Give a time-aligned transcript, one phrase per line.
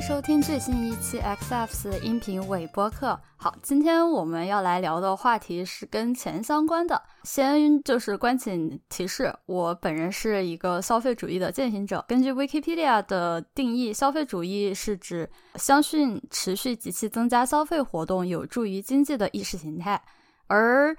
[0.00, 3.18] 收听最新一期 XF's 音频尾播客。
[3.36, 7.02] 好，今天我们要来聊的话题是跟钱相关的。
[7.24, 12.04] 先就是关请提示，我本人是一个消费主义的践行者。
[12.06, 20.00] 根据 Wikipedia 的定义，消费主义是指相信持续及其增加消费活动有助于经济的意识形态，
[20.46, 20.96] 而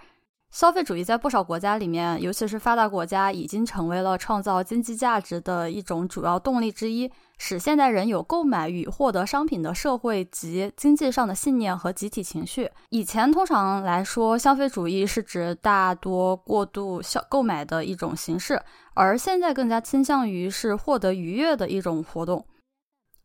[0.51, 12.69] 消费主义在不少国家里面，尤其是发达国家，已经成为了创造经济价值的一种主要动力之一，使现代人有购买与获得商品的社会及经济上的信念和集体情绪。
[12.89, 18.59] 以前通常来说，消费主义是指大多过度消购买的一种形式，
[18.95, 22.43] 而现在更加倾向于是获得愉悦的一种活动。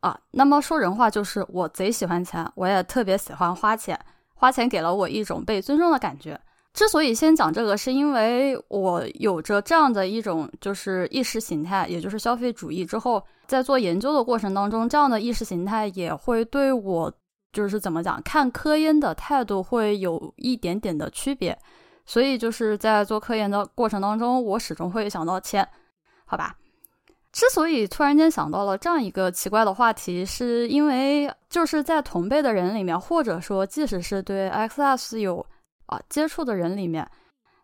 [0.01, 3.99] 啊，那么说人话就是我贼喜欢钱，我也特别喜欢花钱，
[4.35, 6.39] 花钱给了我一种被尊重的感觉。
[6.75, 12.85] 之所以先讲这个，是因为我有着这样的一种就是意识形态，也就是消费主义。
[12.85, 17.13] 之后在做研究的过程当中，这样的意识形态也会对我
[17.53, 21.57] 就是怎么讲看科研的态度会有一点点的区别。
[22.07, 25.67] 所以就是在做科研的过程当中，我始终会想到钱，
[26.25, 26.57] 好吧？
[27.31, 35.47] 之所以突然间想到了这样一个奇怪的话题，是因为就是在同辈的人里面，或者说即使是对 XS 有。
[36.09, 37.09] 接触的人里面，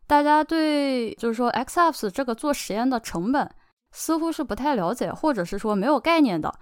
[0.06, 3.48] 大家对就是说 XFs 这个做实验的成本
[3.92, 6.53] 似乎是不太了解，或者是说没有概念的。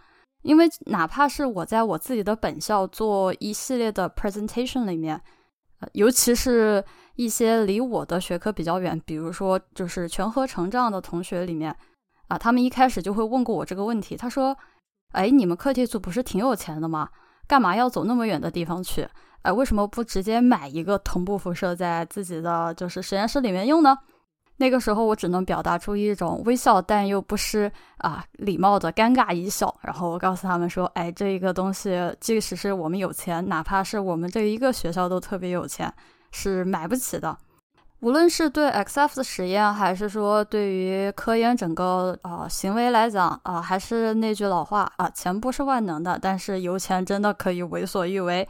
[0.42, 5.20] 因为哪怕是我在我自己的本校做一系列的 presentation 里面，
[5.80, 6.82] 呃，尤其是
[7.16, 11.74] 一些离我的学科比较远，比如说就是全合成这样的同学里面，
[12.28, 14.56] 啊，他们一开始就会问过我这个问题，他说
[15.12, 17.08] ：“哎，你们课题组不是挺有钱的吗？
[17.48, 19.08] 干嘛要走那么远的地方去？”
[19.42, 23.96] 哎，为什么不直接买一个同步辐射在自己的就是实验室里面用呢？
[24.60, 29.72] 那个时候我只能表达出一种微笑，但又不失啊礼貌的尴尬一笑。
[29.82, 35.94] 然后我告诉他们说：“哎，这一个东西，即使是我们有钱，哪怕是我们这一个学校都特别有钱，
[36.32, 37.38] 是买不起的。
[38.00, 48.46] 无论是对 XF 的实验，还是说对于科研整个啊行为来讲啊，还是那句老话啊，钱不是万能的，但是有钱真的可以为所欲为。”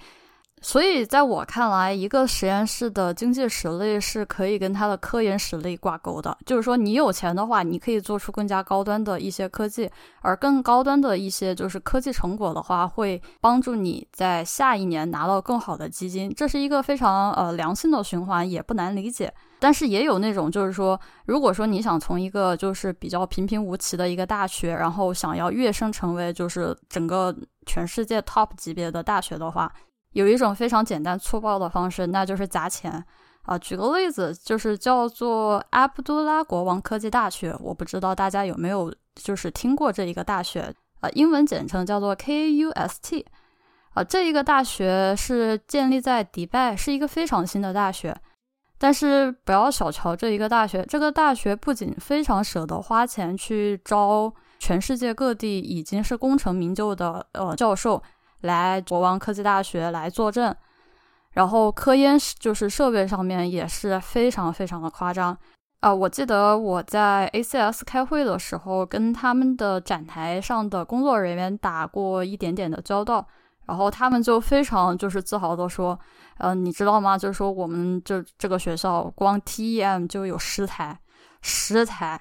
[0.60, 6.36] 所以，在我看来，一个实验室的经济实力是可以跟它的科研实力挂钩的。
[6.44, 16.32] 就是说，你有钱的话，你可以做出更加高端的一些科技，而更高端的一些就是科技成果的话，会帮助你在下一年拿到更好的基金。
[16.34, 19.32] 这是一个非常呃良性的循环，也不难理解。
[19.60, 27.34] 但是也有那种，就是说，如果说你想从一个就是比较平平无奇的一个大学，然后想要跃升成为就是整个
[27.66, 29.72] 全世界 top 级别的大学的话，
[30.12, 33.04] 有一种非常简单粗暴的方式，那就是砸钱
[33.42, 33.58] 啊！
[33.58, 41.08] 举个例子，就是叫做阿卜杜拉国王科技大学，我不知道大家有没有就是听过这一个大学啊？
[41.10, 43.24] 英文简称叫做 KUST
[43.94, 44.02] 啊！
[44.02, 48.16] 这一个大学是建立在迪拜，是一个非常新的大学。
[48.80, 58.02] 但是不要小瞧这一个大学，这个大学不仅非常舍得花钱去招全世界各地已经是功成名就的呃教授。
[58.42, 60.56] 来国王科技大学来坐镇，
[61.32, 65.36] 然后科研就是设备上面也是非常非常的夸张
[65.80, 65.92] 啊！
[65.92, 73.26] 我记得我在 ACS 开会的时候，跟他们的展台上的工作人员打过一点点的交道，
[73.66, 75.98] 然后他们就非常就是自豪的说
[76.38, 77.18] ：“呃，你知道吗？
[77.18, 80.98] 就是说我们这这个学校光 TEM 就有十台，
[81.42, 82.20] 十台。”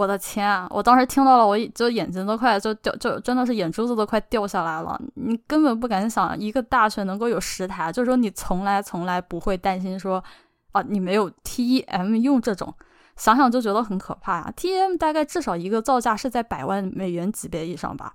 [0.00, 0.66] 我的天啊！
[0.70, 4.98] 我当时听到了，我就眼睛都快就掉，就真的是眼珠子都快掉下来了。
[5.14, 10.24] 你根本不敢想，一个大学能够有十台，就是说你从来从来不会担心说，
[10.72, 12.72] 啊，你没有 TEM 用这种，
[13.14, 14.50] 想想就觉得很可怕啊。
[14.56, 18.14] TEM 大概至少一个造价是在百万美元级别以上吧。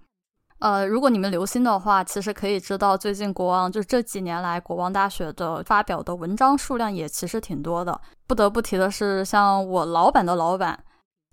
[0.57, 8.01] 呃，如果你们留心的话，其实可以知道，最近国王就是这几年来，国王大学的发表的文章数量也其实挺多的。
[8.25, 10.79] 不得不提的是，像我老板的老板。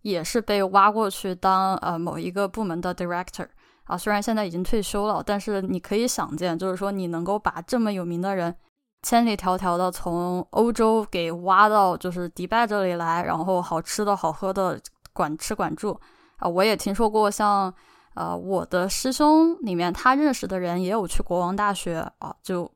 [0.02, 3.46] 也是被挖过去当呃某一个部门的 director
[3.84, 8.54] 啊，虽然现在已经退休了，但是你可以想见，就是说你能够把这么有名的人
[9.02, 14.80] 千里迢迢的从欧洲给挖到就是迪拜这里来，然后好吃的好喝的
[15.12, 15.98] 管吃管住
[16.36, 17.72] 啊，我也听说过像
[18.14, 22.70] 呃我的师兄里面他认识的人也有去国王大学啊，就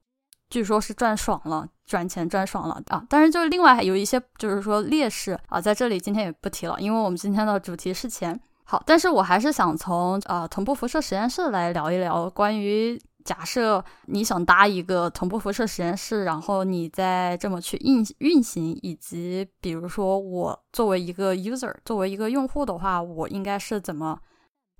[0.50, 1.68] 据说是赚爽了。
[1.86, 3.04] 赚钱赚爽了啊！
[3.08, 8.38] 但是就另外还有一些，就是说劣势啊，在这里今天也不提了，因为我们今天的主题是钱。
[8.64, 24.18] 好，但是我还是想从呃同步辐射实验室来聊一聊，关于假设你想搭一个同步辐射实验室，然后你再这么去运运行，以及比如说我作为一个 user，作为一个用户的话，我应该是怎么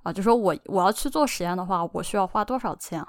[0.03, 3.01] 啊，就说我我要去做实验的话，我需要花多少钱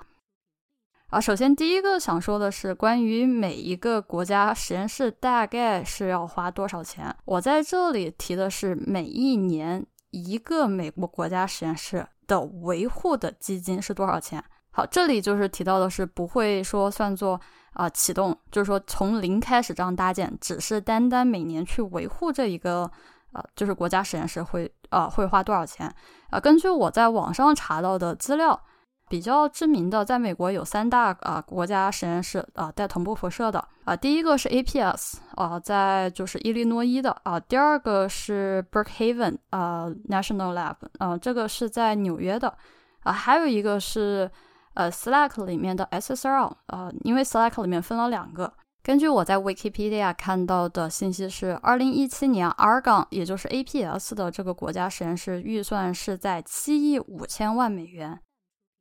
[1.08, 1.20] 啊？
[1.20, 7.14] 首先第一个想说的是关于每一个国家实验室大概是要花多少钱。
[7.24, 14.42] 我在这里提的是每一年一个美国国家实验室的维护的基金是多少钱。
[14.70, 17.40] 好，这里就是提到的是不会说算作
[17.72, 22.88] 啊启动，就是说从零开始这样搭建，只是单单每年去维护这一个
[23.32, 25.92] 呃，就是国家实验室会呃会花多少钱
[26.30, 26.38] 啊？
[26.38, 28.62] 根据我在网上查到的资料，
[29.08, 42.54] 比较知名的，在美国有三大啊国家实验室啊带同步辐射的啊，第一个是 APS 啊，在就是伊利诺伊的啊，第二个是 Brookhaven 啊 National Lab 啊，这个是在纽约的
[43.02, 44.30] 啊，还有一个是。
[44.74, 48.52] 呃，Slack 里面的 SSL，呃，因为 Slack 里面分了两个。
[48.80, 58.20] 根据我在 Wikipedia 看到的信息是，二零一七年 Argon，也就是 APS 的这个国家实验室预算是在七亿五千万美元。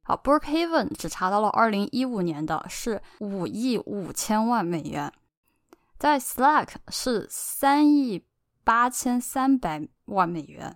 [0.08, 5.12] 啊，Brookhaven 只查到了二零一五年的是五亿五千万美元，
[6.00, 8.26] 在 Slack 是三亿
[8.64, 10.76] 八千三百万美元。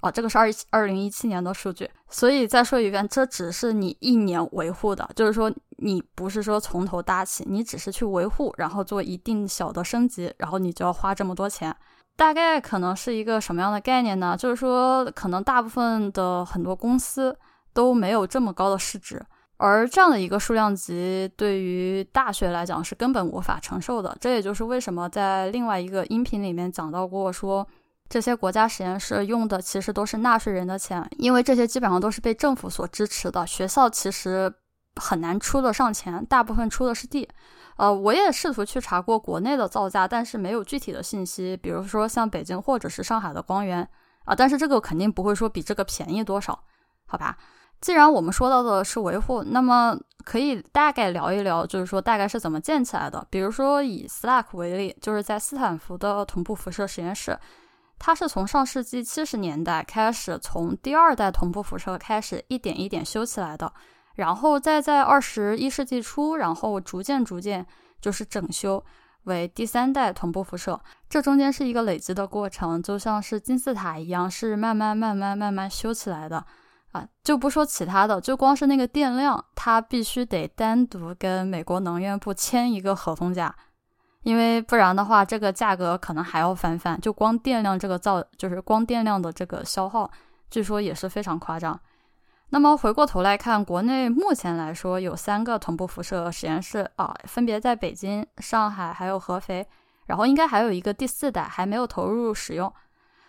[0.00, 11.74] 哦，这个是二二零一七年的数据，所以再说一遍，这只是你一年维护的，就是说你不是说从头搭起，你只是去维护，然后做一定小的升级，然后你就要花这么多钱。
[12.14, 14.36] 大概可能是一个什么样的概念呢？
[14.38, 17.36] 就是说，可能大部分的很多公司
[17.76, 19.22] 都没有这么高的市值，
[19.58, 24.16] 而这样的一个数量级对于大学来讲是根本无法承受的。
[24.18, 27.66] 这也就是为什么在另外一个音频里面讲到过说。
[28.08, 33.44] 这些国家实验室用的其实都是纳税人的钱，因为这些基本上都是被政府所支持的。
[33.44, 34.54] 学校其实
[34.94, 37.28] 很难出得上钱，大部分出的是地。
[37.78, 41.56] 呃，我也试图去查过国内的造价，但是没有具体的信息。
[41.56, 43.80] 比如说像北京或者是上海的光源
[44.24, 46.56] 啊，但是这个肯定不会说比这个便宜多少，
[47.08, 47.36] 好吧？
[47.80, 53.24] 既然我们说到的是维护，那么可以大概聊一聊，就是说大概是怎么建起来的。
[53.30, 57.38] 比如说以 Slack 为例，就是在斯坦福的同步辐射实验室。
[57.98, 63.72] 它是从上世纪七十年代开始，从第二代同步辐射开始一点一点修起来的，
[64.16, 67.66] 然后再在二十一世纪初，然后逐渐逐渐
[68.00, 68.84] 就是整修
[69.24, 70.78] 为第三代同步辐射。
[71.08, 76.44] 这中间是一个累积的过程，就像是金字塔一样，是慢慢慢慢慢慢修起来的
[77.24, 83.54] 就不说其他的，就光是那个电量，它必须得单独跟美国能源部签一个合同价。
[84.22, 87.00] 因为不然的话，这个价格可能还要翻番。
[87.00, 90.10] 就光电量这个造，就是光电量的这个消耗，
[90.50, 91.78] 据说也是非常夸张。
[92.50, 99.66] 那么回过头来看，国内目前来说有三个同步辐射实验室啊，分别在北京、上海还有合肥，
[100.06, 102.72] 然后应该还有一个第四代还没有投入使用。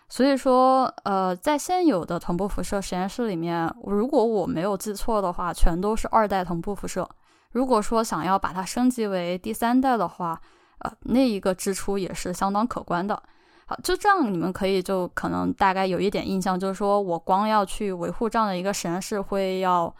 [0.08, 7.08] 所以说，呃，在现有的同步辐射实验室里面，如果我没有记错的话，全都是二代同步辐射。
[7.52, 10.40] 如果说想要把它升级为第三代的话，
[10.78, 13.22] 呃，那一个支出也是相当可观的。
[13.66, 19.94] 好，就这样，你们可以就可能大概有一点印象，就是说我光要去维护这样的一个实验室会要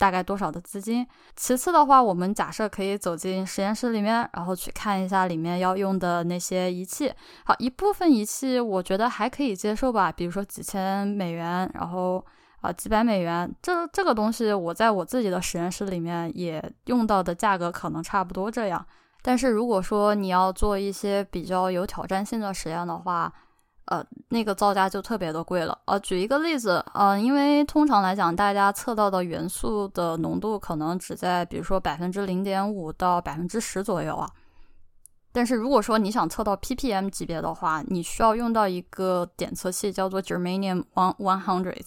[0.00, 1.06] 大概多少的资金。
[1.36, 7.12] 其次的话，我们假设可以走进实验室里面，然后去看一下里面要用的那些仪器。
[7.44, 12.24] 好，一部分仪器我觉得还可以接受吧，比如说几千美元，然后
[12.62, 18.82] 啊几百美元，这这个东西我在我自己的实验室里面也用到的价格可能差不多这样。
[19.20, 23.30] 但是如果说你要做一些比较有挑战性的实验的话，
[23.90, 25.76] 呃，那个造价就特别的贵了。
[25.84, 34.30] 呃，举一个例子，呃，因为通常来讲，大家测到的元素的浓度可能只在比如说百分之零点五到百分之十左右啊。
[35.32, 41.86] 但是如果说你想测到 ppm 级别的话，你需要用到一个检测器，叫做 Germanium One One Hundred。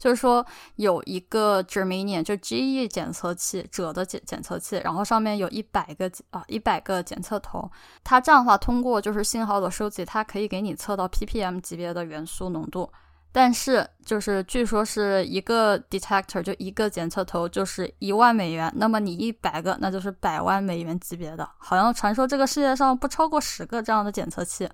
[0.00, 0.44] 就是说
[0.76, 7.70] 有一个 Germanium 就 GE 检测器，锗的检检测器，然后上面有一百个啊一百个检测头，
[8.02, 12.90] 它这样的话通过就是信号的收集，它可以给你测到 ppm 级别的元素浓度。
[13.30, 21.48] 但是就是据说是一个 detector 就一个检测头就是一万美元，那么你一百个那就是百万美元级别的。
[21.58, 24.66] 好像传说这个世界上不超过十个这样的检测器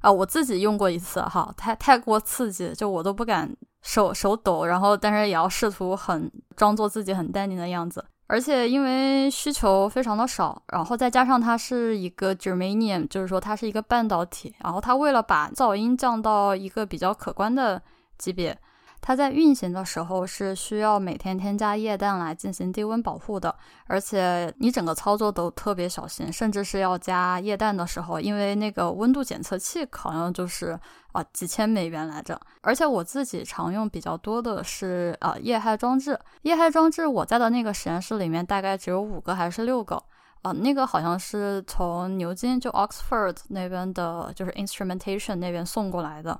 [0.00, 3.54] 啊，我自己用过一次哈，太太过刺激，就我都不敢。
[3.82, 17.80] 手手抖，然后但是也要试图很装作自己很淡定的样子，而且因为需求非常的少，然后再加上它是一个 germanium，就是说它是一个半导体，然后它为了把噪音降到一个比较可观的
[18.18, 18.58] 级别，
[19.00, 23.54] 它在运行的时候是需要每天添加液氮来进行低温保护的，
[23.86, 30.78] 而且你整个操作都特别小心，甚至是要加液氮的时候，因为那个温度检测器好像就是
[31.12, 32.38] 啊几千美元来着。
[32.60, 40.02] 而且我自己常用比较多的是啊液氦装置，液氦装置我在的那个实验室里面大概只有五个还是六个
[40.42, 46.38] 啊，那个好像是从牛津就 Oxford 那边的，就是 instrumentation 那边送过来的。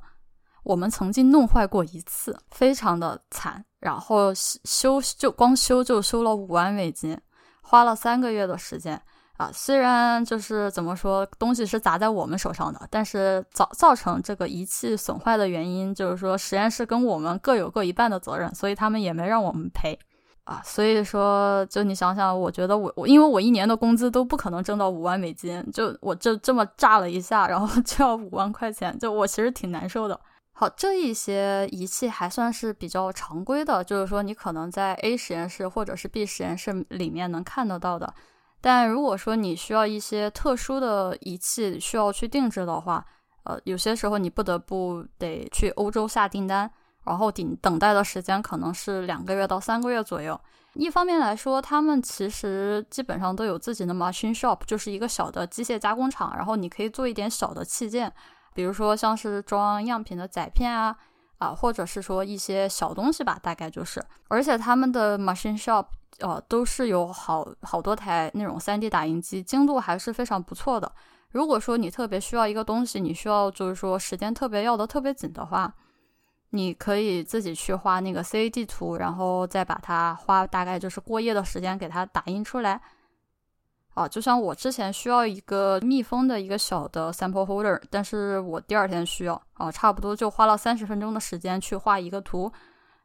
[0.69, 7.19] 我们曾经弄坏过一次，非常的惨，然后修就光修就修了五万美金，
[7.63, 9.01] 花了三个月的时间
[9.39, 9.51] 啊。
[9.51, 19.99] 虽然就是怎么说，东西是砸在我们手上的，但是造造成这个仪器损坏的原因，就是说实验室跟我们各有各一半的责任，所以他们也没让我们赔
[20.45, 20.61] 啊。
[20.63, 30.21] 所以说，就你想想，我觉得我我因为我一年的工资都不可能挣到五万美金，就我就这么炸了一下，然后就要五万块钱，就我其实挺难受的。
[30.61, 38.13] 好，这一些仪器还算是比较常规的，就是说你可能在 A 实验室或者是 B 实验室里面能看得到的。
[38.61, 43.07] 但如果说你需要一些特殊的仪器需要去定制的话，
[43.45, 46.69] 呃，有些时候你不得不得去欧洲下订单，
[47.05, 50.41] 然后等等待的时间可能是两个月到三个月左右。
[50.75, 58.13] 一方面来说，他们其实基本上都有自己的 machine shop，就是一个小的机械加工厂，然后你可以做一点小的器件。
[58.55, 60.97] 比如说像是装样品的载片啊，
[61.39, 64.05] 啊，或者是说一些小东西吧，大概就是。
[64.29, 65.87] 而且他们的 machine shop，
[66.21, 70.91] 呃，都是有好好多台那种 3D 打印机，精度还是非常不错的。
[71.31, 75.73] 如果说你特别需要一个东西，你需要就是说时间特别要的特别紧的话，
[76.51, 82.81] 你可以自己去画那个 CAD 图，然后再把它花大概就是过夜的时间给它打印出来。
[83.99, 92.53] 啊，就像我之前需要一个密封的一个小的 sample holder，但是我第二天需要啊，差不多就花了三十分钟的时间去画一个图，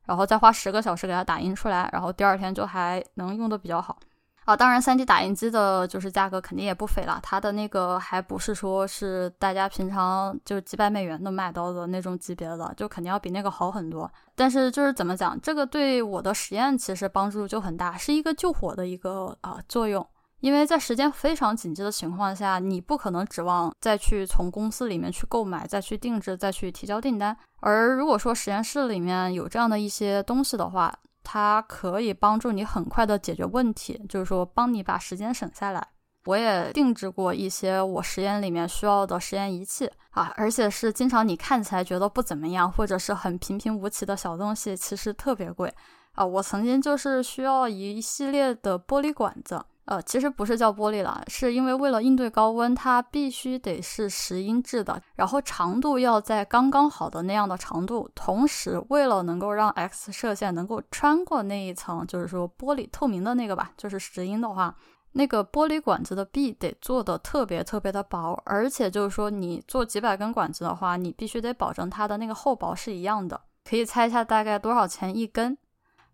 [0.05, 3.97] 然后再花十个小时给它打印出来，然后第二天就还能用的比较好。
[4.45, 14.07] 啊，当然三 D 打印机的就是价格肯定也不菲了，它的那个还不是说是大家平常就几百美元能买到的那种级别的，就肯定要比那个好很多。
[14.35, 20.05] 但是就是怎么讲，这个对我的实验其实帮助就很大，是一个救火的一个啊作用。
[20.43, 27.33] 因为在时间非常紧急的情况下，你不可能指望再去从公司里面去购买、再去定制、再去提交订单。
[27.61, 35.87] 而如果说实验室里面有这样的一些东西的话，它可以帮助你很快的解决问题，就是说帮你把时间省下来。
[36.25, 45.73] 我也定制过一些我实验里面需要的实验仪器啊，而且是经常你看起来觉得不怎么样，或者是很平平无奇的小东西，其实特别贵
[46.15, 46.25] 啊。
[46.25, 49.63] 我曾经就是需要一系列的玻璃管子。
[49.85, 58.09] 呃，其实不是叫玻璃了，是因为为了应对高温，它必须得是石英制的，然后长度要在刚刚好的那样的长度。
[58.15, 64.73] 同时，为了能够让 X 射线能够穿过那一层，就是说玻璃透明的那个吧，就是石英的话，
[65.11, 73.41] 那个玻璃管子的壁得做的特别特别的薄，而且就是说你做几百根管子的话，你必须得保证它的那个厚薄是一样的。
[73.69, 75.57] 可以猜一下大概多少钱一根？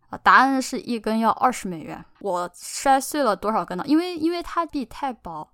[0.09, 2.03] 啊，答案是一根要二十美元。
[2.19, 3.83] 我摔碎了多少根呢？
[3.87, 5.47] 因为因为它壁太薄，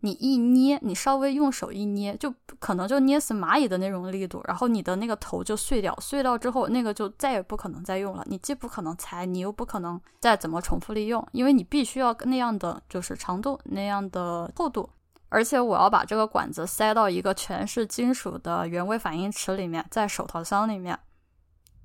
[0.00, 5.96] 你一捏，你稍微用手一捏，就可能就捏死蚂蚁的那种力度，然后你的那个头就碎掉。
[6.00, 8.24] 碎掉之后，那个就再也不可能再用了。
[8.26, 14.90] 你既不可能裁，你又不可能再怎么重复利用，因为你必须要那样的就是长度，那样的厚度。
[15.28, 20.98] 而且我要把这个管子塞到一个全是金属的原位反应池里面，在手套箱里面。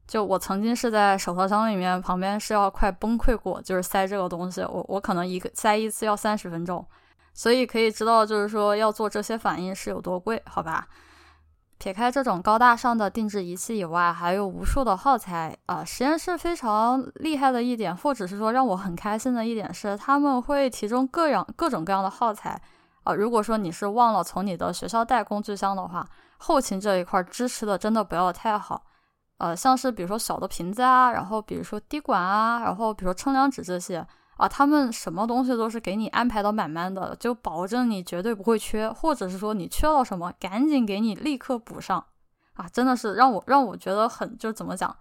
[0.07, 6.85] 就我曾经是在手套箱里面，旁边是要快崩溃过，就是塞这个东西，我我可能一个塞一次要三十分钟，
[7.33, 10.87] 所以可以知道，就是说要做这些反应是有多贵，好吧？
[11.77, 15.83] 撇开这种高大上的定制仪器以外，还有无数的耗材啊。
[15.83, 22.61] 实验室非常厉害的一点，或者是说让我很开心的一点是，他们会提供各样各种各样的耗材
[23.03, 23.13] 啊。
[23.13, 26.07] 如果说你是忘了从你的学校带工具箱的话，
[26.37, 28.83] 后勤这一块支持的真的不要太好。
[29.37, 34.05] 呃，像是比如说小的瓶子啊，然后比如说滴管啊，然后比如说称量纸这些
[34.37, 42.03] 啊，他们什么东西都是给你安排的满满的，就保证你绝对不会缺，或者是说你缺了什么，赶紧给你立刻补上
[42.53, 42.67] 啊！
[42.69, 44.95] 真的是让我让我觉得很就是怎么讲，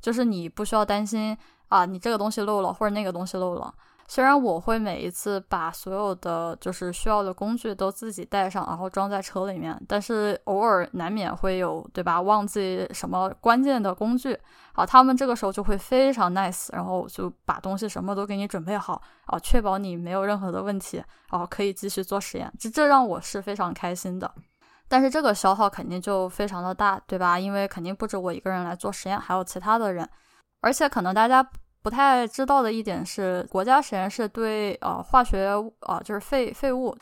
[0.00, 1.36] 就是你不需要担心
[1.68, 3.74] 啊，你这个东西漏了或者那个东西漏了。
[4.10, 12.20] 虽然我会每一次把所有的就是需要的工具都自己带上，然后装在车里面，但是偶尔难免会有，对吧？
[12.20, 14.36] 忘记什么关键的工具，
[14.72, 22.52] 啊，他们这个时候就会非常 nice，然后就把东西什么都给你准备好，啊，确保你没有任何的问题，啊，可以继续做实验。
[22.58, 24.28] 这这让我是非常开心的。
[24.88, 27.38] 但是这个消耗肯定就非常的大，对吧？
[27.38, 30.08] 因为肯定不止我一个人来做实验，还有其他的人。
[30.62, 31.48] 而且可能大家
[31.82, 35.48] 不太知道的一点是，国家实验室对呃化学
[35.80, 36.96] 啊，就是废废物，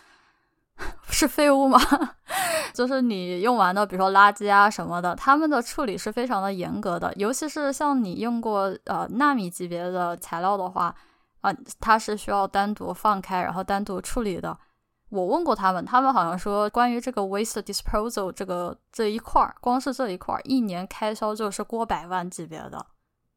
[1.11, 1.78] 是废物吗？
[2.73, 7.12] 就是你用完的，比如说垃圾啊什么的，他们的处理是非常的严格的。
[7.16, 10.94] 尤其是像你用过呃纳米级别的材料的话，
[11.40, 14.56] 啊，它是需要单独放开，然后单独处理的。
[15.08, 22.87] 我问过他们，他们好像说关于这个 waste disposal 这个这一块儿，光是这一块儿，一年开销就是过百万级别的，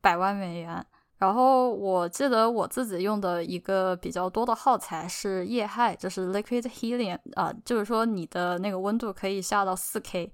[0.01, 0.86] 百万美元。
[1.22, 10.34] 然后我记得我自己用的一个比较多的耗材是液氦，就是 liquid helium 啊，就是说你的那个温度可以下到四 K，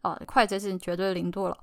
[0.00, 1.58] 啊，快接近绝对零度了。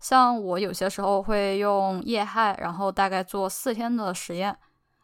[0.00, 4.56] 像我有些时候会用液氦，然后大概做四天的实验，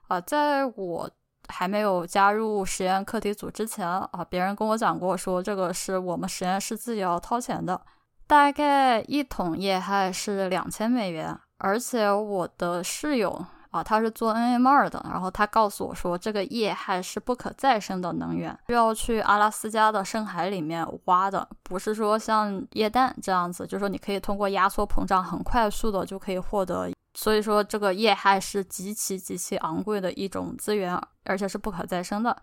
[0.09, 1.11] 啊，在我。
[1.53, 7.81] 还没有加入实验课题组之前啊，别人跟我讲过，说这个是我们实验室自己要掏钱的，
[8.29, 11.37] 大概一桶液氦是两千美元。
[11.61, 26.91] 而且我的室友啊，他是做 NMR 的，然后他告诉我说，这个液氦是不可再生的能源，需要去阿拉斯加的深海里面挖的，不是说像液氮这样子，就是说你可以通过压缩膨胀很快速的就可以获得。
[27.15, 32.37] 所以说，这个液氦是极其极其昂贵的一种资源，而且是不可再生的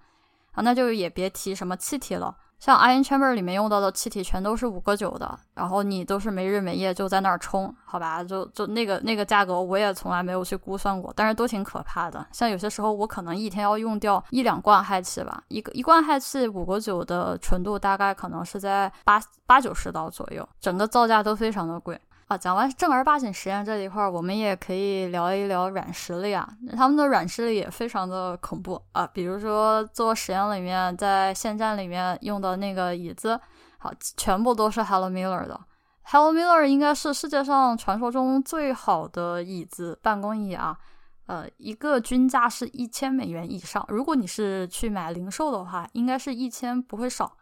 [0.57, 0.63] 啊！
[0.63, 8.23] 那就也别提什么气体了，像 ion chamber 里面用到的气体全都是五个九的，然后你都是没日没夜就在那儿冲，好吧？
[8.23, 12.25] 就就那个那个价格，我也从来没有去估算过，但是都挺可怕的。
[12.31, 22.01] 像有些时候，我可能一天要用掉一两罐氦气吧，一个一罐氦气五个九的纯度大概可能是在八八九十刀左右，整个造价都非常的贵。
[22.27, 26.45] 啊，讲完正儿八经实验这一块儿，我们也可以聊一聊软实力啊。
[26.75, 33.39] 他们的软实力也非常的恐怖啊，比如说做实验里面，在线站里面用的那个椅子，
[33.77, 35.57] 好，全部都是 Hello Miller 的。
[36.03, 40.77] Hello Miller 应该是世界上传说中最好的椅子，办公椅啊。
[41.27, 47.37] 呃，一个均价是一千美元以上，如果你是去买零售的话，应该是一千不会少。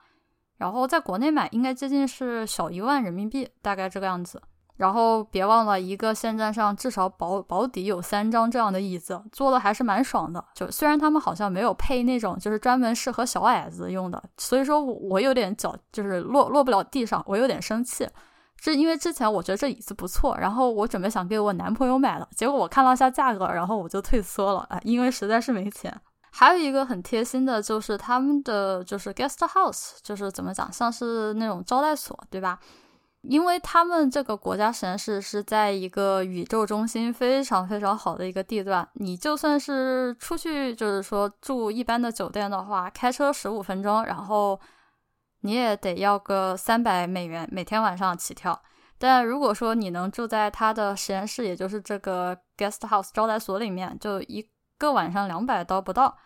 [0.57, 4.39] 然后在国内买，应该接近是小一万人民币，大概这个样子。
[4.77, 10.43] 然后别忘了，一个线站上至少保保底有三张这样的椅子，坐的还是蛮爽的。
[10.53, 18.07] 就虽然他们好像没有配那种就是专门适合小矮子用的，所以说我有点脚就是落落不了地上，我有点生气。
[18.57, 25.93] 是因为之前我觉得这椅子不错，然后我准备想给我男朋友买了，结果我看了下价格，然后我就退缩了啊，因为实在是没钱。
[26.31, 32.59] 还有一个很贴心的就是他们的就是 guest house，就是怎么讲，像是那种招待所，对吧？
[33.27, 44.59] 因为他们这个国家实验室是在一个宇宙中心非常非常好的一个地段，你就算是出去，就是说住一般的酒店的话，开车十五分钟，然后
[45.41, 48.61] 你也得要个三百美元每天晚上起跳。
[48.97, 56.17] 但如果说你能住在他的实验室，也就是这个 guest house 招待所里面，就一个晚上两百刀不到，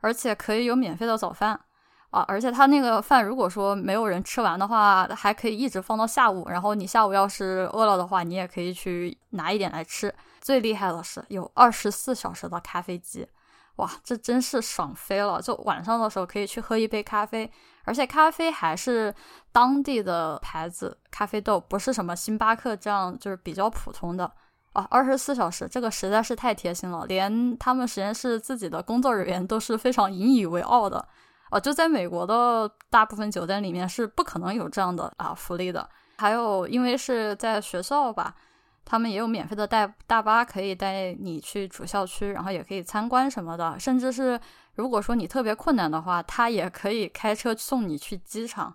[0.00, 1.60] 而且可以有免费的早饭。
[2.10, 6.48] 啊，而且他那个饭，如果说没有人吃完的话，还可以一直放到下午。
[6.48, 10.14] 然后你下午要是饿了的话，你也可以去拿一点来吃。
[10.40, 13.28] 最厉害的是有二十四小时的咖啡机，
[13.76, 15.42] 哇，这真是爽飞了！
[15.42, 17.50] 就晚上的时候可以去喝一杯咖啡，
[17.84, 19.14] 而且咖啡还是
[19.52, 24.32] 当地的牌子咖啡豆，不是什么星巴克这样就是比较普通的
[24.72, 24.86] 啊。
[24.90, 31.06] 二十四小时，这个实在是太贴心了，连他们实验室自己的工作人员都是非常引以为傲的。
[31.50, 35.88] 哦，就在美国的大部分酒店里面是不可能有这样的啊福利的。
[36.18, 38.34] 还有，因为是在学校吧，
[38.84, 43.78] 他们也有免费的带大巴可以带你去主校区，然后也可以参观什么的。
[43.78, 44.38] 甚至是
[44.74, 48.74] 如果说你特别困难的话，他也可以开车送你去机场。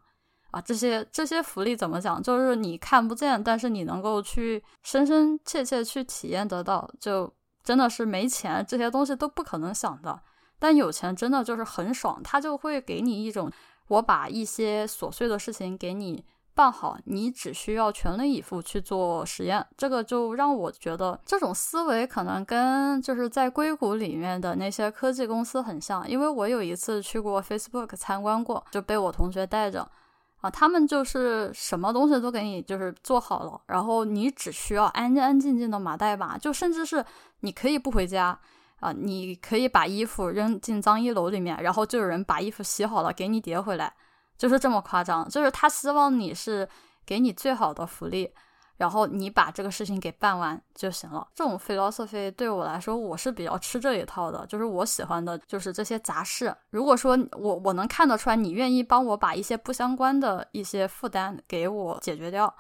[0.51, 2.21] 啊，这些这些福利怎么讲？
[2.21, 7.33] 就是你看不见，但是你能够去深深切切去体验得到，就
[7.63, 10.21] 真的是没钱这些东西都不可能想的。
[10.63, 13.51] 但有钱真的就是很爽，他就会给你一种，
[13.89, 16.23] 我把一些琐碎的事情给你
[16.53, 19.67] 办好，你只需要全力以赴去做实验。
[19.75, 29.85] 这个就让我觉得这种思维可能跟就是在硅谷里面的那些科技公司很像，因为我有一次去过 Facebook 参观过，就被我同学带着，
[30.39, 37.03] 啊，他们就是什么东西都给你就是做好了，然后你只需要安安静静的码代码，就甚至是
[37.41, 38.39] 你可以不回家。
[38.83, 43.93] 啊，你可以把衣服扔进脏衣篓里面，然后就有人把衣服洗好了给你叠回来，
[44.37, 45.27] 就是这么夸张。
[45.29, 46.67] 就是他希望你是
[47.05, 48.29] 给你最好的福利，
[48.75, 51.25] 然后你把这个事情给办完就行了。
[51.33, 54.45] 这种费劳费费对我来说，我是比较吃这一套的。
[54.47, 56.53] 就是我喜欢的就是这些杂事。
[56.71, 62.53] 如果说我我能看得出来，你愿意帮我把一些不相关的一些负担给我解决掉，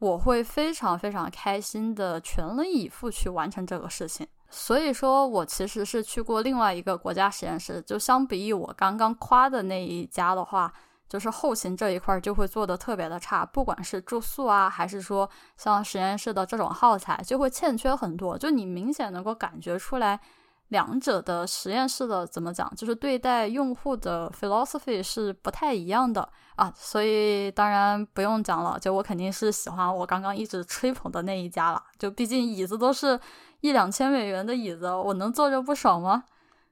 [0.00, 4.26] 我会非常非常开心的，全力以赴去完成这个事情。
[4.50, 10.72] 所以说我其实是去过另外一个国家实验室，就相比于我刚刚夸的那一家的话。
[11.08, 18.36] 就是后勤这一块就会做的特别的差，不管是住宿啊，还是说像实验室的这种耗材，就会欠缺很多。
[18.36, 20.20] 就你明显能够感觉出来，
[20.68, 26.70] 两者的实验室的怎么讲，就是对待用户的 philosophy 是不太一样的啊。
[26.76, 31.82] 所以当然不用讲了，就我肯定是喜欢我刚刚一直吹捧的那一家了。
[31.98, 33.18] 就毕竟椅子都是
[33.60, 36.24] 一两千美元的椅子，我能坐着不爽吗？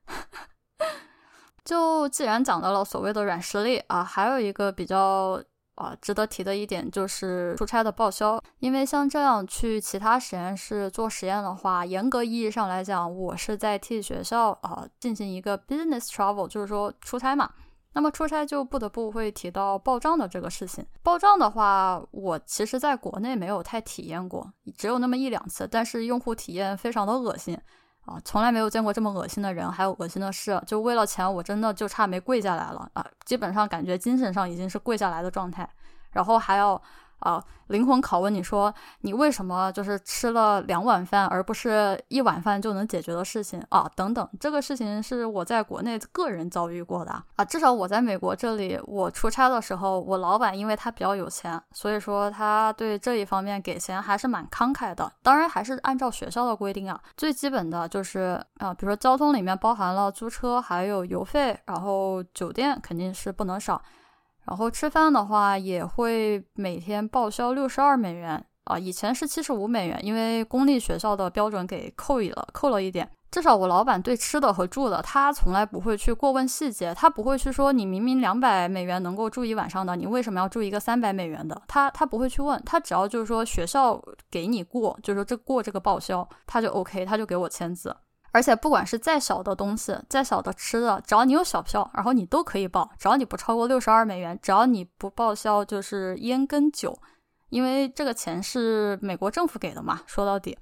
[1.64, 5.42] 就既然讲到了所谓的软实力啊，还有一个比较
[5.74, 8.40] 啊值得提的一点就是出差的报销。
[8.60, 17.50] 因为像这样去其他实验室做实验的话，严格意义上来讲，我是在替学校啊进行一个 business travel，就是说出差嘛。
[17.96, 20.84] 那么出差就不得不会提到报账的这个事情。
[21.02, 27.58] 报账的话，我其实在国内没有太体验过，只有那么一两次，但是用户体验非常的恶心。
[28.04, 30.62] 啊，从来没有见过这么恶心的人，还有恶心的事。
[30.66, 33.04] 就为了钱，我真的就差没跪下来了啊！
[33.24, 35.66] 基本上感觉精神上已经是跪下来的状态，
[36.10, 36.80] 然后还要。
[37.20, 43.90] 啊，灵魂拷问你说你为什么就是吃了两碗饭，而不是一碗饭就能解决的事情啊？
[43.96, 47.44] 等等，这个事情是我在国内个人遭遇过的啊。
[47.44, 55.10] 至少我在美国这里，我出差的时候，我老板因为他比较有钱，所以说他对这一方面给钱还是蛮慷慨的。
[55.22, 63.80] 当然还是按照学校的规定啊，最基本的就是啊，比如说交通里面包含了租车，还有油费，然后酒店肯定是不能少。
[64.46, 73.10] 然后吃饭的话也会每天报销六十二美元啊，以前是七十五美元，因为公立学校的标准给扣一了，扣了一点。
[73.28, 81.60] 至少我老板对吃的和住的，他从来不会去过问细节，他不会去说你明明两百美元能够住一晚上的，你为什么要住一个三百美元的？
[81.66, 87.94] 他他不会去问，他只要就是说学校给你过，就是说这过这个报销，他就 OK，他就给我签字。
[88.36, 92.90] 而且不管是再小的东西，再小的吃的，只要你有小票，然后你都可以报。
[92.98, 96.98] 只要你不超过六十二美元，只要你不报销，就是烟跟酒，
[97.48, 100.02] 因为这个钱是美国政府给的嘛。
[100.04, 100.54] 说到底，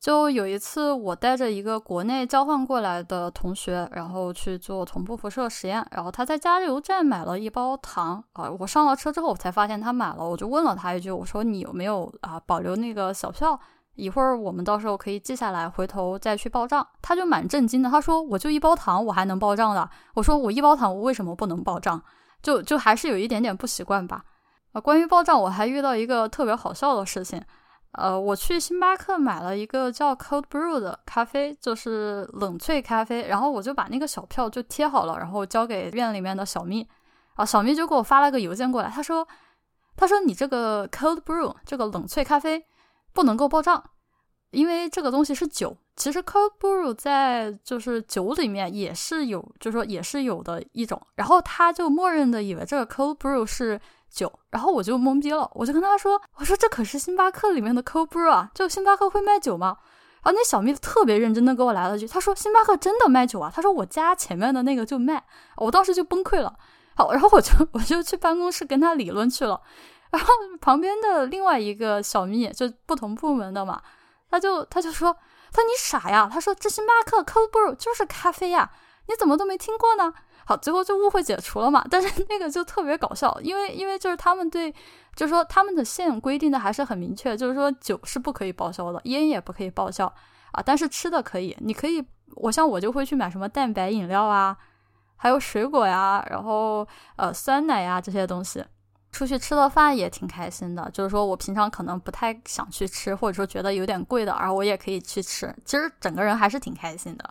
[0.00, 8.48] 就有一次我带着一个国内交换过来的同学，然后去做同步辐射实验，然后他在加油站买了一包糖啊。
[8.60, 13.58] 我上了车之后，我才发现他买了，我就问了他一句，我说你有没有啊保留那个小票？
[13.96, 16.86] 一会儿我们到时候可以记下来，回头再去报账。
[17.02, 22.02] 他就蛮震惊的，他说：“我就一包糖，我还能报账的？”我说：“我一包糖，我为什么不能报账？”
[22.42, 24.22] 就就还是有一点点不习惯吧。
[24.72, 27.42] 啊，关于报账，我还遇到一个特别好笑的事情。
[27.92, 33.26] 呃，我去星巴克买了一个叫 Cold Brew 的咖啡，就是冷萃咖啡。
[33.28, 36.86] 然后我就把那个小票就贴好了，然后交给院里面的小蜜。
[37.36, 39.26] 啊，小蜜就给我发了个邮件过来，他说
[39.96, 42.66] ：“他说你这个 Cold Brew 这个冷萃咖啡。”
[43.16, 43.82] 不能够报账，
[44.50, 45.74] 因为这个东西是酒。
[45.96, 51.00] 其实 cold brew 在就是酒里面也是有，就是说也是有的一种。
[51.14, 59.78] 然后他就默认的以为这个 cold brew 是酒，然后我就懵逼了，我就跟他说：“我说这可是星巴克里面的 cold brew 啊，就星巴克会卖酒吗？”
[60.22, 65.24] 然后那小蜜特别认真的给我来了句，他说：“星巴克真的卖酒啊？”他说：“我家前面的那个就卖。”
[65.56, 66.54] 我当时就崩溃了。
[66.94, 69.62] 好，然后我就我就去办公室跟他理论去了。
[70.10, 73.82] 然后旁边的另外一个小蜜就不同部门的嘛，
[74.30, 75.12] 他就他就说，
[75.52, 78.70] 他说你傻呀，他说这星巴克 c o b r 就是咖啡呀，
[79.06, 80.12] 你怎么都没听过呢？
[80.44, 81.84] 好，最后就误会解除了嘛。
[81.90, 84.72] 但是那个就特别搞笑，因为因为就是他们对，
[85.16, 90.06] 就是说他们的线规定的还是很明确，就是说酒是不可以报销的，烟也不可以报销
[90.52, 92.04] 啊，但是吃的可以，你可以，
[92.36, 94.56] 我像我就会去买什么蛋白饮料啊，
[95.16, 98.64] 还有水果呀，然后呃酸奶呀这些东西。
[99.16, 105.56] 出去吃的饭也挺开心的，就是说我平常可能不太想去吃，或者说觉得有点贵的，而我也可以去吃。
[105.64, 107.30] 其实整个人还是挺开心的。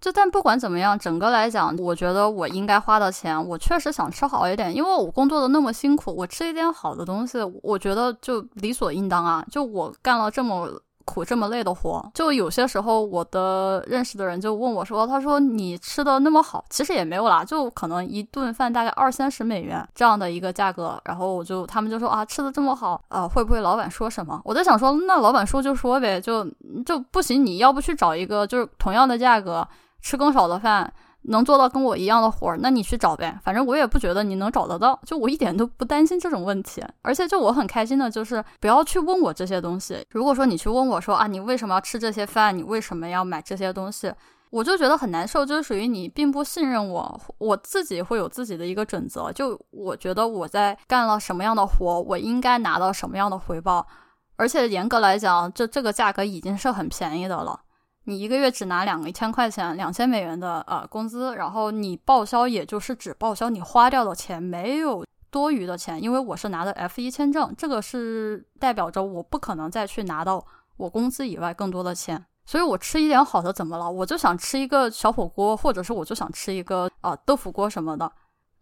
[0.00, 9.44] 就但不管怎么样，整个来讲，我觉得我应该花的钱，我确实想吃好一点，因为我工作的那么辛苦，我吃一点好的东西，我觉得就理所应当啊。
[9.50, 10.80] 就我干了这么。
[11.12, 26.46] 苦这么累的活，就有些时候我的认识的人就问我说：“他说你吃的那么好，其实也没有啦，就可能一顿饭大概二三十美元这样的一个价格。”然后我就他们就说：“啊，吃的这么好啊，会不会老板说什么？”我在想说，那老板说就说呗，就
[26.86, 29.66] 就不行，你要不去找一个就是同样的价格
[30.00, 30.92] 吃更少的饭，
[31.22, 36.82] 能做到跟我一样的活儿，那你去找呗，反正我也不觉得你能找得到，就我一点都不担心这种问题。
[37.02, 40.04] 而且就我很开心的就是不要去问我这些东西。
[40.10, 42.56] 如果说你去问我说啊，你为什么要吃这些饭？
[42.56, 44.12] 你为什么要买这些东西？
[44.50, 53.86] 我就觉得很难受，就是属于你并不信任我，我自己会有自己的一个准则，就我觉得我在干了什么样的活，我应该拿到什么样的回报。
[54.34, 57.60] 而且严格来讲，这这个价格已经是很便宜的了。
[58.04, 66.02] 你一个月只拿两个一千块钱，两千美元的呃工资，然后你报销也就是只报销你花掉的钱，没有多余的钱。
[66.02, 70.44] 因为我是拿的 F 一签证，这个是代表着我不可能再去拿到
[70.76, 73.88] 我工资以外更多的钱，所以我吃一点好的怎么了？
[73.90, 78.10] 我就想吃一个小火锅，或者是我就想吃一个啊豆腐锅什么的。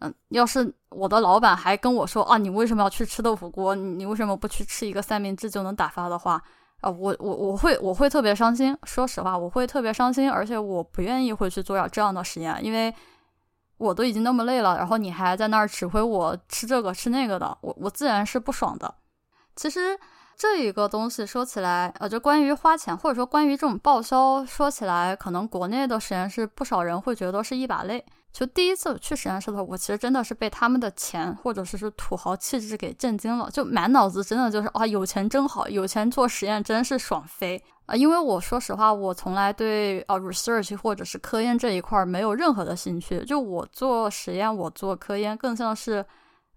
[0.00, 3.74] 嗯，要是我的老板还跟我说啊，你为什么要去吃豆腐锅？
[3.74, 6.42] 你为什么不去吃一个三明治就能打发的话，
[6.80, 8.76] 啊，我我我会我会特别伤心。
[8.84, 12.94] 说实话，我会特别伤心，而且我不愿意会去做这样的实验，因为
[13.78, 18.94] 我都已经那么累了，然后你还在那儿指挥我吃这个吃那个的，我我自然是不爽的。
[19.56, 19.98] 其实
[20.36, 28.04] 这一个东西说起来，呃，就关于花钱或者说关于这种报销，说起来，可能国内的实验室不少人会觉得是一把泪。
[28.32, 37.96] 就第一次去实验室的时候，我其实真的是被他们的钱或者是是土豪气质给震惊了，就满脑子真的就是啊，有钱真好，有钱做实验真是爽飞啊！
[37.96, 46.04] 因为我说实话，我从来对啊 research 或者是科研这一块没有任何的兴趣，就我做实验，我做科研更像是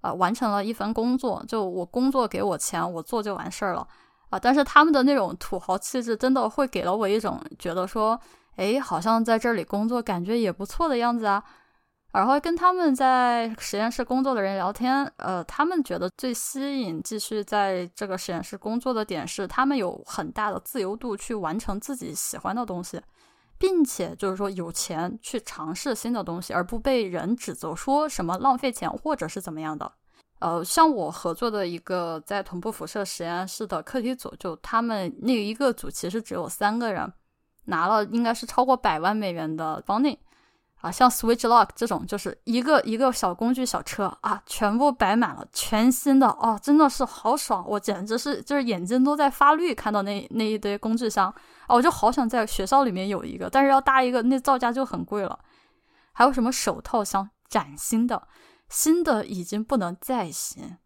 [0.01, 3.87] 啊完成了一份工作，就我工作给我钱，我做就完事儿了
[4.29, 4.37] 啊！
[4.37, 8.19] 但是他们的那种土豪气质，真的会给了我一种觉得说，
[8.57, 11.43] 哎，好像在这里工作感觉也不错的样子啊。
[12.13, 23.01] 然后跟他们在实验室工作的人聊天，呃，他们觉得最吸引继续在这个实验室工作的点是，他们有很大的自由度去完成自己喜欢的东西，
[23.57, 29.89] 并且就是说有钱去尝试新的东西，而不被人指责说什么浪费钱或者是怎么样的。
[30.39, 37.13] 呃，像我合作的一个在同步辐射实验室的课题组，就他们那一个组其实只有三个人，
[37.65, 40.17] 拿了应该是超过百万美元的 funding。
[40.81, 51.27] 啊，像 Switch Lock 这种，就是一个一个小工具小车啊，全部摆满了，全新的哦，真的是好爽，我简直是就是眼睛都在发绿，看到那那一堆工具箱
[51.67, 55.39] 啊，我就好想在学校里面有一个，但是要搭一个，那造价就很贵了。
[56.13, 58.27] 还有什么手套箱，崭新的，
[58.67, 60.77] 新的已经不能再新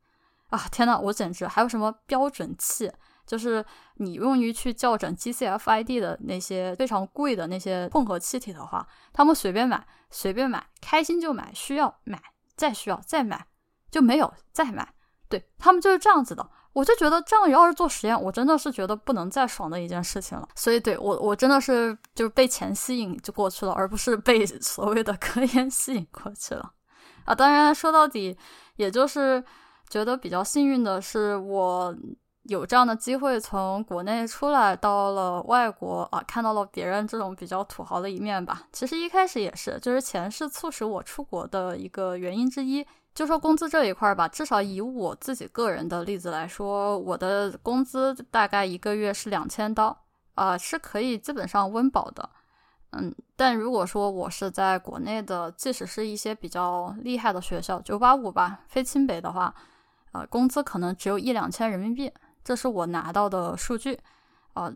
[0.50, 0.68] 啊！
[0.72, 2.92] 天呐，我简直还有什么标准器。
[3.26, 12.22] 就是你用于去校准 GCFID 的那些非常贵的那些混合气体的话，他们随便买，随便买，开心就买，需要买，
[12.56, 13.46] 再需要再买，
[13.90, 14.94] 就没有再买。
[15.28, 16.48] 对他们就是这样子的。
[16.74, 20.46] 我就觉得这样要是做实验，我真的是觉得不能再爽的一件事情了。
[20.56, 26.74] 所以对我，我真的是就是被钱吸引就过去了，而不是被 所谓的科研吸引过去了。
[27.24, 28.38] 啊，当然说到底，
[28.76, 29.42] 也就是
[29.90, 31.96] 觉得比较幸运的是我。
[32.48, 38.64] 有这样的机会从国内出来到了外国啊，看到了别人这种比较土豪的一面吧。
[38.72, 42.86] 其实一开始也是，就是钱是促使我出国的一个原因之一。
[43.16, 49.98] 就说工资这一块吧，至少以我自己个人的例子来说，我的工资大概一个月是两千刀
[50.34, 52.30] 啊，是可以基本上温饱的。
[52.92, 59.56] 嗯，但如果说我是在国内的，即使是一些比较厉害的学校，九八五吧，非清北的话，
[60.12, 62.12] 呃，工资可能只有一两千人民币。
[62.46, 64.00] 这是我拿到的数据，
[64.54, 64.72] 啊，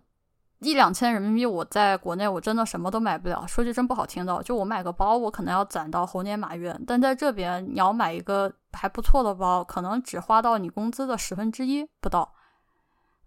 [0.58, 3.46] 一两千人民币，我在国内我真的什么都买不了。
[3.48, 6.78] 说句真不好听的，就我买个包，我可能要攒到猴年马月。
[6.88, 12.34] 但在这边，你要买一个还不错的包，可能只花到你工资的十分之一不到。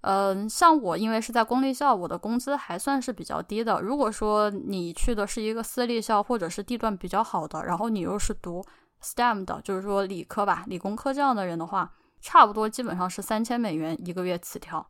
[0.01, 3.81] 嗯，像我因为是在公立校，我的工资还算是比较低的。
[3.81, 8.65] 如果说你去的是一个私立校，或者是地段比较好的，然后你又是读
[9.01, 11.93] STEM 的，就是说理科吧，理工科这样的人的话。
[12.23, 14.87] 差不多基本上是三千美元一个月起跳，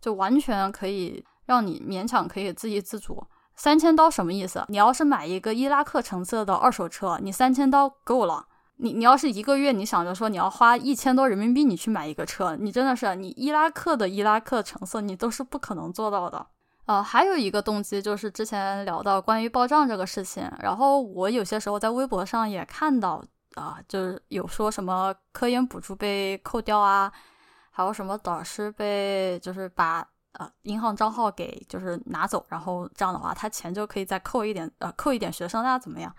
[0.00, 3.24] 就完全可以让你勉强可以自给自足。
[3.54, 4.64] 三千刀什么意思？
[4.68, 8.46] 你要是买一个伊拉克成色的二手车，你三千刀够了。
[8.78, 16.46] 你你要是一个月你想着说你要花一千多人民币你去买一个车，你真的是你伊拉克的伊拉克成色你都是不可能做到的。
[16.84, 23.24] 呃，还有一个动机就是之前聊到关于报账这个事情，然后我有些时候在微博上也看到。
[23.56, 27.10] 啊，就是有说什么科研补助被扣掉啊，
[27.70, 36.14] 还有什么导师被就是把呃银行账号给就是拿走，然后这样的话他钱就可以再扣一点呃扣一点学生啊怎么样？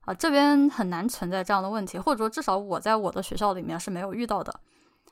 [0.00, 4.54] 啊这边很难存在这样的问题，或者说至少我在我的学校里面是没有遇到的。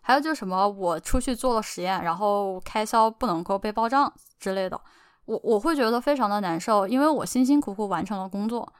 [0.00, 4.78] 还有就是什么我出去做了实验，然后开销不能够被报账之类的，
[5.26, 8.70] 我我会觉得非常的难受，因为我辛辛苦苦完成了工作。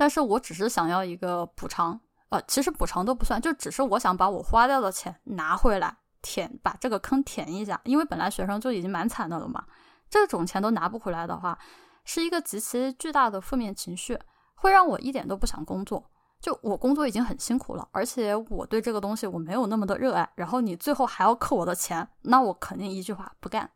[0.00, 9.62] 但是我只是想要一个补偿，呃，其实补偿都不算，就只是我想把我花掉的钱拿回来填，把这个坑填一下，因为本来学生就已经蛮惨的了嘛，
[10.08, 11.58] 这种钱都拿不回来的话，
[12.06, 14.18] 是一个极其巨大的负面情绪，
[14.54, 16.10] 会让我一点都不想工作。
[16.40, 23.70] 就我工作已经很辛苦了，而且我对这个东西我没有那么的热爱，然后你最后还要扣我的钱，那我肯定一句话不干。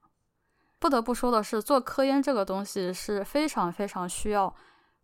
[0.78, 4.54] 不得不说的是，做科研这个东西是非常非常需要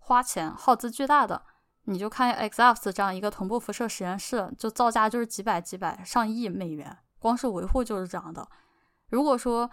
[0.01, 1.41] 花钱、耗资巨大的。
[1.85, 8.47] 你就看 XFS 这样一个同步辐射实验室，就造价就是几百、几百、上亿美元，光是维护就是这样的。
[9.09, 9.71] 如果说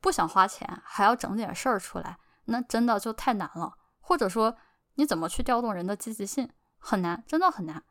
[0.00, 3.72] 不想花钱，还要整点事儿出来，那真的就太难了。
[4.00, 4.56] 或者说，
[4.96, 6.48] 你怎么去调动人的积极性？
[6.78, 7.82] 很难，真的很难。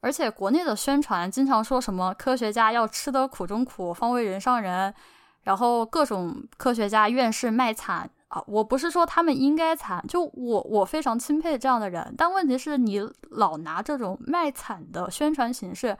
[0.00, 4.94] 而且国内的宣传经常说什么科学家要吃得苦中苦，方为人上人，
[5.42, 8.42] 然后各种科学家、院士卖惨啊！
[8.46, 12.14] 我不是说他们应该惨，就我我非常钦佩这样的人。
[12.16, 15.96] 但问题是你老拿这种卖惨的宣传形式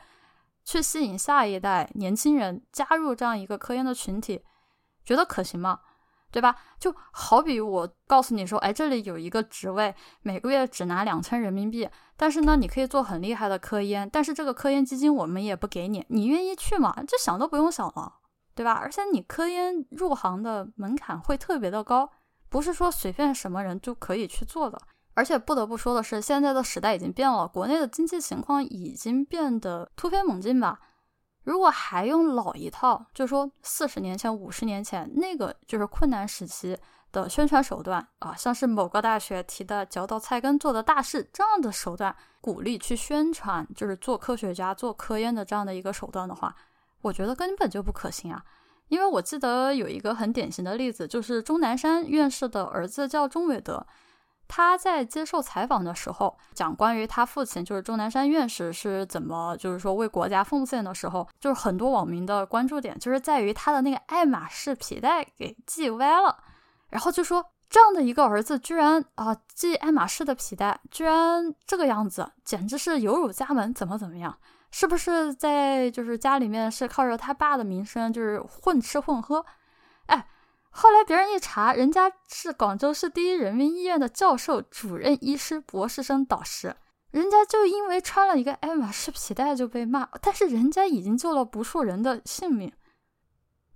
[0.64, 4.42] 去吸引下一代年轻人加入这样一个科研的群体，
[5.04, 5.80] 觉得可行吗？
[6.32, 6.54] 对吧？
[6.78, 16.94] 就好比我告诉你说，哎，这里有一个职位，每个月只拿两千人民币，但是呢，你可以做很厉害的科研，但是这个科研基金我们也不给你，你愿意去吗？
[17.08, 18.12] 这想都不用想了，
[18.54, 18.74] 对吧？
[18.74, 22.08] 而且你科研入行的门槛会特别的高，
[22.50, 24.78] 不是说随便什么人就可以去做的。
[25.14, 30.78] 而且不得不说的是，现在的时代已经变了，国内的经济情况已经变得突飞猛进吧。
[31.44, 36.78] 如果还用老一套，就说四十年前、五十年前那个就是困难时期
[37.12, 46.54] 的宣传手段啊，像是某个大学提的“嚼到菜根做的大事”这样的手段，鼓励去宣传，就是做科学家、做科研的这样的一个手段的话，
[47.02, 48.44] 我觉得根本就不可行啊。
[48.90, 53.86] 因为我记得有一个很典型的例子，就是钟南山院士的儿子叫钟伟德。
[54.52, 66.36] 他在接受采访的时候讲关于他父亲就是钟南山院士是怎么就是说为国家奉献的时候，就是很多网民的关注点就是在于他的那个爱马仕皮带给系歪了，
[66.88, 74.36] 然后就说这样的一个儿子居然啊系爱马仕的皮带，居然这个样子，简直是有辱家门，怎么怎么样？
[74.70, 79.44] 是不是在就是家里面是靠着他爸的名声就是混吃混喝？
[80.06, 80.26] 哎。
[80.72, 86.76] 后来别人一查，人家是广州市第一人民医院的教授、主任医师、博士生导师，
[87.10, 92.72] 人家就因为穿了一个爱马仕皮带就被骂，但是人家已经救了无数人的性命。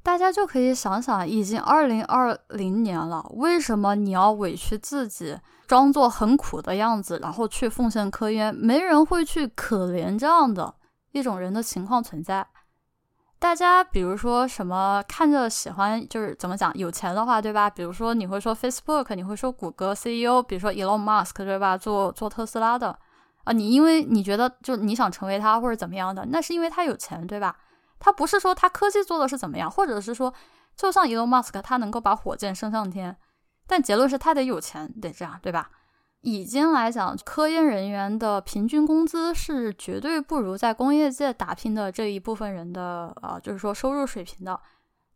[0.05, 8.55] 大家就可以想想，已经二零二零年了，为什么你要委屈自己，装作很苦的样子，然后去奉献科研？
[8.55, 10.73] 没人会去可怜这样的
[11.15, 12.45] 一种人的情况存在。
[13.39, 17.71] 大家比如说什么看着喜欢，就是怎么讲有钱的话，对吧？
[17.71, 21.79] 比如说你会说 Facebook，你会说谷歌 CEO，比如说 Elon Musk，对吧？
[21.79, 22.99] 做做特斯拉的
[23.45, 27.57] 啊，你因为你觉得就你想成为他或者怎么样的，那是因为他有钱，对吧？
[28.01, 30.35] 他不是说他科技做的是怎么样，或者是说
[30.75, 33.17] 就像 Elon Musk，他能够把火箭升上天，
[33.67, 35.71] 但结论是他得有钱，得这样，对吧？
[36.25, 44.59] 已经来讲，科研人员的平均工资是绝对不如在工业界打拼的这一部分人的，呃，就是说收入水平的。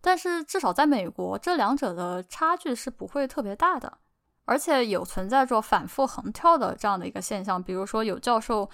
[0.02, 3.90] 但是至少在美国，这两者的差距是不会特别大的，
[4.44, 7.60] 而且有存在着反复横跳的这样的一个现象。
[7.60, 8.68] 比如说，有教授，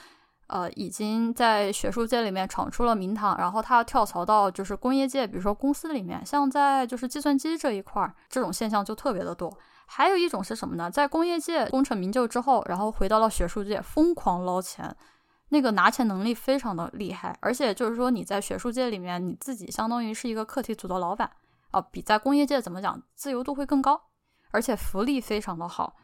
[0.48, 9.56] 呃，已经在学术界里面闯出了名堂，然后他跳槽到就是工业界，比如说公司里面，像在就是计算机这一块，这种现象就特别的多。
[9.96, 10.90] 还有一种是什么呢？
[10.90, 14.92] 在工业界功成名就之后，然后回到了学术界，疯狂捞钱，
[15.50, 17.38] 那个拿钱能力非常的厉害。
[17.40, 21.30] 而且就是说，你在学术界里面，你自己相当于是一个课题组的老板
[21.70, 24.00] 啊，比在工业界怎么讲，自由度会更高，
[24.50, 25.94] 而且福利非常的好。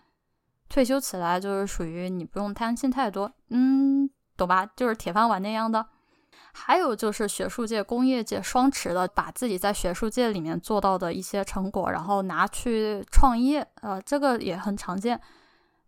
[0.69, 4.65] 退休起来就是属于你不用担心太多，嗯，懂吧？
[4.77, 5.85] 就是铁饭碗那样的。
[6.53, 15.21] 还有就是学术界、工业界双持的，把自己在学术界里面做到的一些成果，然后拿去创业，呃，这个也很常见。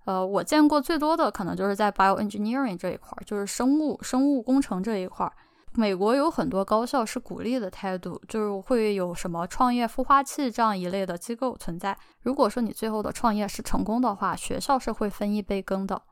[0.04, 5.32] 呃，我见过最多的可能就是在 bioengineering 这一块儿，就是生物生物工程这一块儿。
[5.74, 11.96] 美国有很多高校是鼓励的态度，就是会有什么创业孵化器这样一类的机构存在。
[12.22, 16.02] 如果说你最后的创业是成功的话，学校是会分一杯羹的。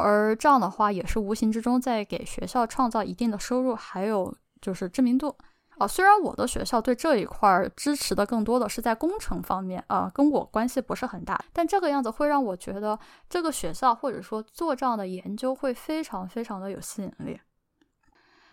[0.00, 5.36] 而这样的话，也是无形之中在给学校创造一定的收入，还有就是知名度
[5.78, 5.86] 啊。
[5.86, 12.98] 虽然我的学校对这一块儿支持的更多的是在工程方面啊，跟我关系不是很大，但这个样子会让我觉得
[13.28, 17.40] 这个学校或者说做这样的研究会非常非常的有吸引力。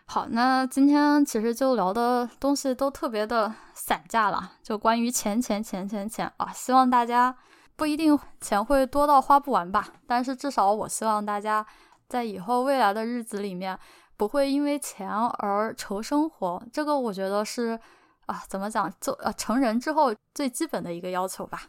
[0.06, 7.36] 好，那今天其实就聊的东西都特别的散架了，就关于钱钱钱钱钱啊，希望大家。
[7.78, 11.66] 不一定钱会多到花不完吧，但是至少我希望大家
[12.10, 13.78] 在以后未来的日子里面
[14.18, 16.62] 不会因为钱而愁生活。
[16.74, 17.80] 这个我觉得是
[18.26, 21.62] 啊，怎么讲，做呃成人之后最基本的一个要求吧。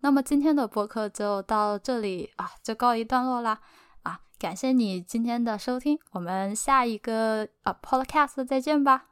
[0.00, 3.58] 那么今天的播客就到这里啊，就告一段落啦
[4.04, 4.20] 啊！
[4.38, 9.06] 感谢你今天的收听，我们下一个啊 Podcast 再见吧。